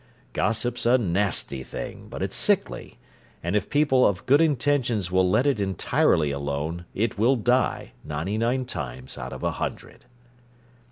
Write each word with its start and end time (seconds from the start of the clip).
Gossip's 0.33 0.87
a 0.87 0.97
nasty 0.97 1.61
thing, 1.61 2.07
but 2.09 2.23
it's 2.23 2.35
sickly, 2.35 2.97
and 3.43 3.55
if 3.55 3.69
people 3.69 4.03
of 4.07 4.25
good 4.25 4.41
intentions 4.41 5.11
will 5.11 5.29
let 5.29 5.45
it 5.45 5.59
entirely 5.61 6.31
alone, 6.31 6.85
it 6.95 7.19
will 7.19 7.35
die, 7.35 7.91
ninety 8.03 8.39
nine 8.39 8.65
times 8.65 9.15
out 9.19 9.31
of 9.31 9.43
a 9.43 9.51
hundred." 9.51 10.05